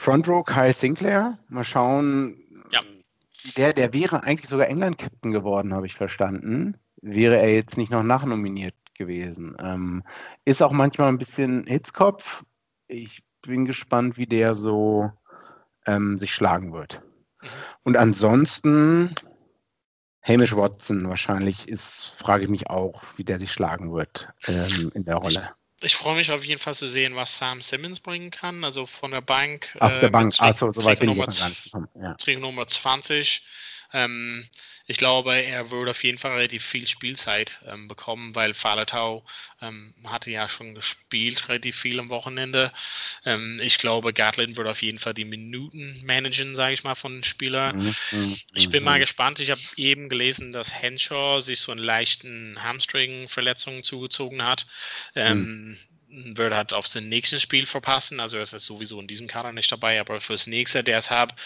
[0.00, 1.38] Front Row Kyle Sinclair.
[1.48, 2.42] Mal schauen.
[2.70, 2.80] Ja.
[3.58, 6.78] Der, der wäre eigentlich sogar England-Captain geworden, habe ich verstanden.
[7.02, 9.56] Wäre er jetzt nicht noch nachnominiert gewesen.
[9.62, 10.02] Ähm,
[10.46, 12.44] ist auch manchmal ein bisschen Hitzkopf.
[12.88, 15.10] Ich bin gespannt, wie der so
[15.84, 17.02] ähm, sich schlagen wird.
[17.82, 19.14] Und ansonsten
[20.22, 25.04] Hamish Watson wahrscheinlich ist, frage ich mich auch, wie der sich schlagen wird ähm, in
[25.04, 25.50] der Rolle.
[25.82, 28.64] Ich, freue mich auf jeden Fall zu sehen, was Sam Simmons bringen kann.
[28.64, 29.76] Also von der Bank.
[29.80, 32.38] Auf äh, der Bank, achso, so weit bin ich Nummer, ja.
[32.38, 33.42] Nummer 20.
[33.92, 34.48] Ähm,
[34.90, 39.24] ich glaube, er würde auf jeden Fall relativ viel Spielzeit ähm, bekommen, weil Falatau
[39.62, 42.72] ähm, hatte ja schon gespielt, relativ viel am Wochenende.
[43.24, 47.18] Ähm, ich glaube, Gatlin wird auf jeden Fall die Minuten managen, sage ich mal, von
[47.18, 47.78] den Spielern.
[47.78, 49.02] Mhm, mhm ich bin mal mhm.
[49.02, 49.38] gespannt.
[49.38, 54.66] Ich habe eben gelesen, dass Henshaw sich so einen leichten Hamstring-Verletzung zugezogen hat.
[55.14, 56.36] Ähm, mhm.
[56.36, 58.18] Würde halt auf sein nächstes Spiel verpassen.
[58.18, 61.36] Also er ist sowieso in diesem Kader nicht dabei, aber fürs nächste, der es hat,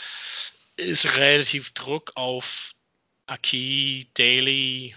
[0.76, 2.74] ist relativ Druck auf
[3.26, 4.94] Aki, Daly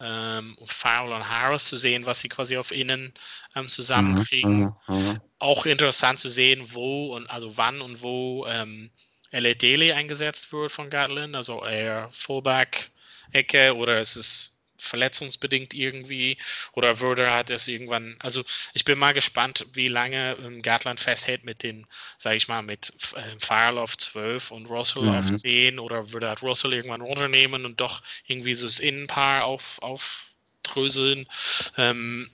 [0.00, 3.14] ähm, und Farrell und Harris zu sehen, was sie quasi auf innen
[3.54, 4.58] ähm, zusammenkriegen.
[4.58, 5.20] Mhm, mh, mh.
[5.38, 8.90] Auch interessant zu sehen, wo und also wann und wo ähm,
[9.30, 9.54] L.A.
[9.54, 14.51] Daly eingesetzt wird von Gatlin, also eher Fullback-Ecke oder ist es
[14.82, 16.36] verletzungsbedingt irgendwie
[16.72, 21.44] oder würde hat es irgendwann, also ich bin mal gespannt, wie lange ähm, Gatland festhält
[21.44, 21.86] mit den,
[22.18, 25.14] sage ich mal, mit äh, Farrell auf 12 und Russell mhm.
[25.14, 29.80] auf 10 oder würde hat Russell irgendwann runternehmen und doch irgendwie so das Innenpaar auf,
[29.80, 31.28] aufdröseln.
[31.76, 32.30] Ähm,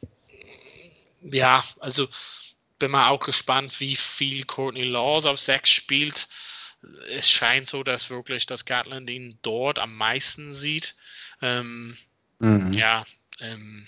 [1.22, 2.08] ja, also
[2.78, 6.28] bin mal auch gespannt, wie viel Courtney Laws auf 6 spielt.
[7.08, 10.94] Es scheint so, dass wirklich das Gatland ihn dort am meisten sieht.
[11.42, 11.98] Ähm,
[12.38, 12.72] Mhm.
[12.72, 13.04] Ja,
[13.40, 13.86] ähm,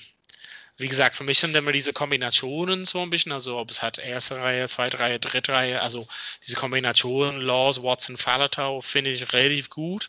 [0.76, 3.98] wie gesagt, für mich sind immer diese Kombinationen so ein bisschen, also ob es halt
[3.98, 6.08] erste Reihe, zweite Reihe, dritte Reihe, also
[6.46, 10.08] diese Kombination Laws, Watson, Falatau finde ich relativ gut.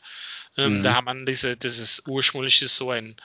[0.58, 0.84] Ähm, mhm.
[0.84, 3.18] Da hat man diese, dieses ursprüngliche so ein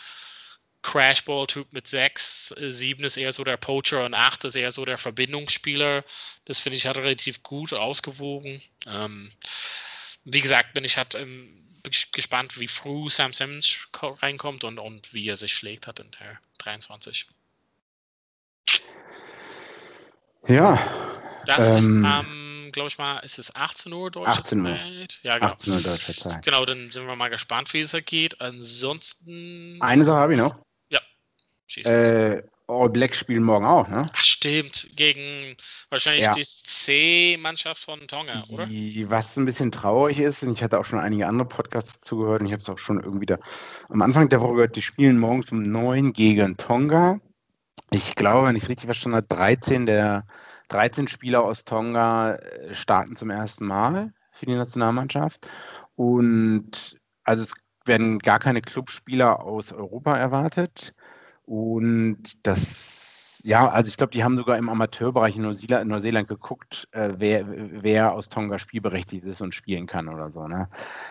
[0.83, 4.99] Crashball-Typ mit 6, 7 ist eher so der Poacher und 8 ist eher so der
[4.99, 6.05] Verbindungsspieler.
[6.45, 8.63] Das finde ich halt relativ gut ausgewogen.
[8.87, 9.33] Ähm,
[10.27, 11.49] wie gesagt, bin ich halt ähm,
[12.13, 16.41] gespannt, wie früh Sam Simmons reinkommt und, und wie er sich schlägt hat in der
[16.59, 17.29] 23.
[20.49, 20.79] Ja.
[21.47, 24.77] Das ähm, ist am, glaube ich mal, ist es 18 Uhr deutsche 18 Uhr.
[24.77, 25.21] Zeit?
[25.23, 25.53] Ja, genau.
[25.53, 26.45] 18 Uhr deutsche Zeit.
[26.45, 28.41] Genau, dann sind wir mal gespannt, wie es da geht.
[28.41, 29.81] Ansonsten.
[29.81, 30.57] Eine Sache habe ich noch.
[30.89, 31.01] Ja.
[31.83, 34.11] Äh, All Black spielen morgen auch, ne?
[34.13, 35.57] Ach, stimmt, gegen
[35.89, 36.33] wahrscheinlich ja.
[36.33, 38.69] die C-Mannschaft von Tonga, oder?
[38.69, 42.47] Was ein bisschen traurig ist, und ich hatte auch schon einige andere Podcasts zugehört und
[42.47, 43.39] ich habe es auch schon irgendwie da
[43.89, 47.21] am Anfang der Woche gehört, die spielen morgens um 9 gegen Tonga.
[47.93, 50.27] Ich glaube, wenn ich es richtig verstanden habe, 13 der
[50.69, 55.49] 13 Spieler aus Tonga äh, starten zum ersten Mal für die Nationalmannschaft.
[55.95, 60.95] Und also es werden gar keine Clubspieler aus Europa erwartet.
[61.47, 66.89] Und das, ja, also ich glaube, die haben sogar im Amateurbereich in Neuseeland, Neuseeland geguckt,
[66.91, 67.47] äh, wer,
[67.83, 70.49] wer aus Tonga spielberechtigt ist und spielen kann oder so.
[70.49, 70.69] Ne?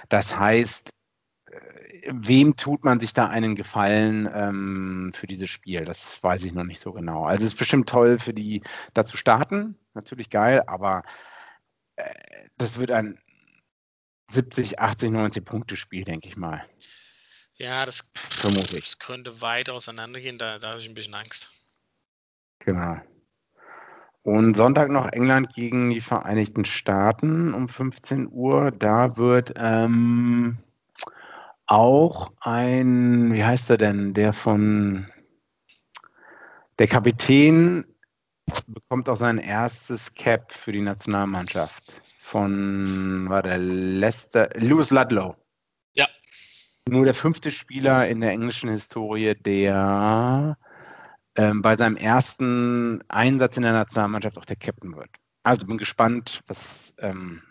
[0.10, 0.90] Das heißt,
[1.50, 1.60] äh,
[2.12, 5.86] wem tut man sich da einen Gefallen ähm, für dieses Spiel?
[5.86, 7.26] Das weiß ich noch nicht so genau.
[7.26, 8.62] Also es ist bestimmt toll für die,
[8.94, 11.04] da zu starten, natürlich geil, aber
[11.96, 12.14] äh,
[12.58, 13.20] das wird ein
[14.32, 16.66] 70, 80, 90 Punkte Spiel, denke ich mal.
[17.58, 18.84] Ja, das, Vermutlich.
[18.84, 21.50] das könnte weit auseinandergehen, da, da habe ich ein bisschen Angst.
[22.60, 22.98] Genau.
[24.24, 28.72] Und Sonntag noch England gegen die Vereinigten Staaten um 15 Uhr.
[28.72, 30.58] Da wird ähm,
[31.68, 35.08] auch ein, wie heißt er denn, der von
[36.80, 37.86] der Kapitän
[38.68, 45.36] bekommt auch sein erstes Cap für die Nationalmannschaft von, war der Lester, Lewis Ludlow
[46.88, 50.58] nur der fünfte Spieler in der englischen Historie, der
[51.36, 55.10] ähm, bei seinem ersten Einsatz in der Nationalmannschaft auch der Captain wird.
[55.44, 57.44] Also bin gespannt, was ähm,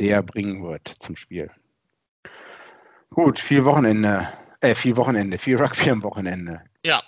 [0.00, 1.50] der bringen wird zum Spiel.
[3.10, 4.28] Gut, viel Wochenende,
[4.60, 6.62] äh, viel Wochenende, viel Rugby am Wochenende.
[6.84, 7.02] Ja,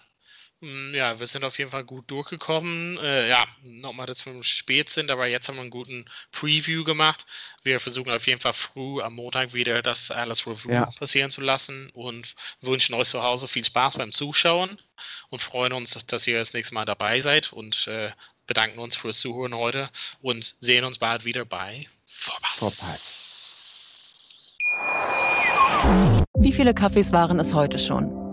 [0.62, 2.98] ja, wir sind auf jeden Fall gut durchgekommen.
[2.98, 7.24] Äh, ja, nochmal, dass wir spät sind, aber jetzt haben wir einen guten Preview gemacht.
[7.62, 10.86] Wir versuchen auf jeden Fall früh am Montag wieder das alles Review ja.
[10.98, 14.78] passieren zu lassen und wünschen euch zu Hause viel Spaß beim Zuschauen
[15.30, 18.10] und freuen uns, dass ihr das nächste Mal dabei seid und äh,
[18.46, 19.88] bedanken uns fürs Zuhören heute
[20.20, 23.00] und sehen uns bald wieder bei Vorpass.
[26.34, 28.19] Wie viele Kaffees waren es heute schon?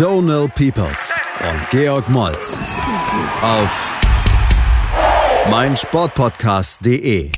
[0.00, 2.58] Donal Peoples und Georg Moltz
[3.42, 4.00] auf
[5.50, 7.30] meinsportpodcast.de.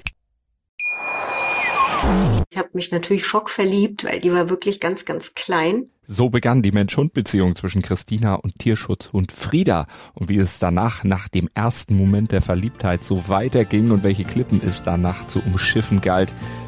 [2.51, 5.91] Ich habe mich natürlich schockverliebt, weil die war wirklich ganz, ganz klein.
[6.05, 9.89] So begann die Mensch-Hund-Beziehung zwischen Christina und Tierschutzhund Frieda.
[10.15, 14.61] Und wie es danach, nach dem ersten Moment der Verliebtheit, so weiterging und welche Klippen
[14.65, 16.33] es danach zu umschiffen galt,